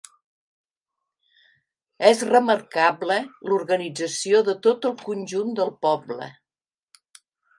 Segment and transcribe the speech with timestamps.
[2.11, 3.19] És remarcable
[3.51, 6.31] l'organització de tot el conjunt del poble.